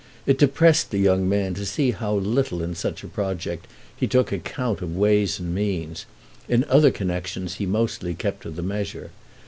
It 0.25 0.39
depressed 0.39 0.89
the 0.89 0.97
young 0.97 1.29
man 1.29 1.53
to 1.53 1.63
see 1.63 1.91
how 1.91 2.15
little 2.15 2.63
in 2.63 2.73
such 2.73 3.03
a 3.03 3.07
project 3.07 3.67
he 3.95 4.07
took 4.07 4.31
account 4.31 4.81
of 4.81 4.97
ways 4.97 5.39
and 5.39 5.53
means: 5.53 6.07
in 6.49 6.63
other 6.63 6.89
connexions 6.89 7.57
he 7.57 7.67
mostly 7.67 8.15
kept 8.15 8.41
to 8.41 8.49
the 8.49 8.63
measure. 8.63 9.11